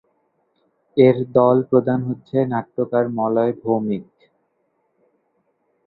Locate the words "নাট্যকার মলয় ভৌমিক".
2.53-4.05